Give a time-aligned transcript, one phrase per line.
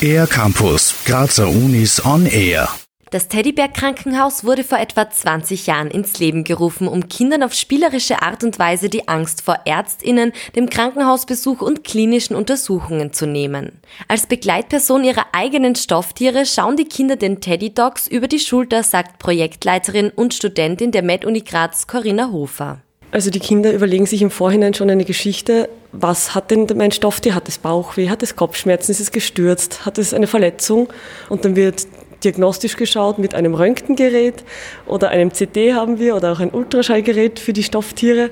[0.00, 2.68] Air Campus, Grazer Unis on Air.
[3.10, 8.20] Das Teddybär Krankenhaus wurde vor etwa 20 Jahren ins Leben gerufen, um Kindern auf spielerische
[8.20, 13.80] Art und Weise die Angst vor Ärztinnen, dem Krankenhausbesuch und klinischen Untersuchungen zu nehmen.
[14.08, 19.18] Als Begleitperson ihrer eigenen Stofftiere schauen die Kinder den Teddy Dogs über die Schulter, sagt
[19.18, 22.82] Projektleiterin und Studentin der Med-Uni Graz Corinna Hofer.
[23.16, 27.34] Also die Kinder überlegen sich im Vorhinein schon eine Geschichte, was hat denn mein Stofftier?
[27.34, 28.10] Hat es Bauchweh?
[28.10, 28.92] Hat es Kopfschmerzen?
[28.92, 29.86] Ist es gestürzt?
[29.86, 30.88] Hat es eine Verletzung?
[31.30, 31.86] Und dann wird
[32.24, 34.44] diagnostisch geschaut mit einem Röntgengerät
[34.86, 38.28] oder einem CT haben wir oder auch ein Ultraschallgerät für die Stofftiere.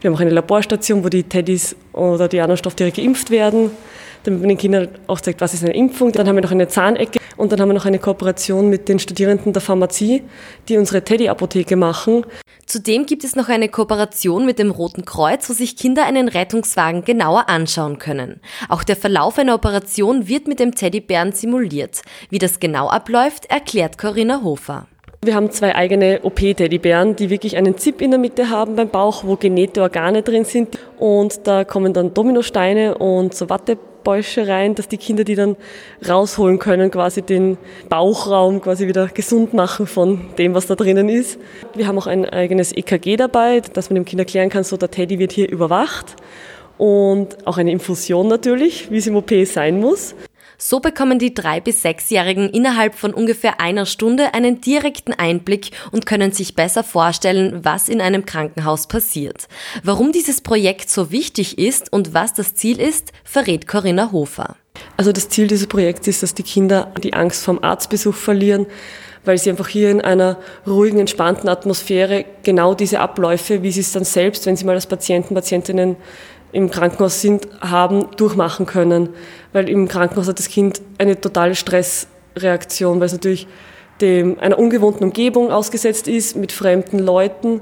[0.00, 3.72] Wir haben auch eine Laborstation, wo die Teddys oder die anderen Stofftiere geimpft werden,
[4.24, 6.12] damit man den Kindern auch zeigt, was ist eine Impfung.
[6.12, 8.98] Dann haben wir noch eine Zahnecke und dann haben wir noch eine Kooperation mit den
[8.98, 10.22] Studierenden der Pharmazie,
[10.68, 12.24] die unsere Teddy-Apotheke machen.
[12.66, 17.04] Zudem gibt es noch eine Kooperation mit dem Roten Kreuz, wo sich Kinder einen Rettungswagen
[17.04, 18.40] genauer anschauen können.
[18.68, 22.02] Auch der Verlauf einer Operation wird mit dem Teddybären simuliert.
[22.30, 24.86] Wie das genau abläuft, erklärt Corinna Hofer.
[25.24, 29.24] Wir haben zwei eigene OP-Teddybären, die wirklich einen Zip in der Mitte haben beim Bauch,
[29.24, 30.78] wo genähte Organe drin sind.
[30.98, 33.48] Und da kommen dann Dominosteine und so
[34.04, 35.56] Wattebäusche rein, dass die Kinder die dann
[36.06, 37.56] rausholen können, quasi den
[37.88, 41.38] Bauchraum quasi wieder gesund machen von dem, was da drinnen ist.
[41.74, 44.90] Wir haben auch ein eigenes EKG dabei, dass man dem Kind erklären kann, so der
[44.90, 46.16] Teddy wird hier überwacht.
[46.76, 50.14] Und auch eine Infusion natürlich, wie es im OP sein muss.
[50.58, 56.06] So bekommen die drei bis sechsjährigen innerhalb von ungefähr einer Stunde einen direkten Einblick und
[56.06, 59.48] können sich besser vorstellen, was in einem Krankenhaus passiert.
[59.82, 64.56] Warum dieses Projekt so wichtig ist und was das Ziel ist, verrät Corinna Hofer.
[64.96, 68.66] Also das Ziel dieses Projekts ist, dass die Kinder die Angst vom Arztbesuch verlieren,
[69.24, 73.92] weil sie einfach hier in einer ruhigen, entspannten Atmosphäre genau diese Abläufe, wie sie es
[73.92, 75.96] dann selbst, wenn sie mal als Patienten, Patientinnen
[76.54, 79.10] im Krankenhaus sind, haben, durchmachen können.
[79.52, 83.46] Weil im Krankenhaus hat das Kind eine totale Stressreaktion, weil es natürlich
[84.00, 87.60] dem, einer ungewohnten Umgebung ausgesetzt ist, mit fremden Leuten.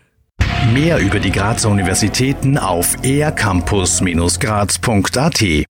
[0.74, 5.66] Mehr über die Grazer Universitäten auf ercampus-graz.at